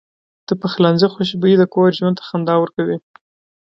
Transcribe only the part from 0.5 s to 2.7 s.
پخلنځي خوشبويي د کور ژوند ته خندا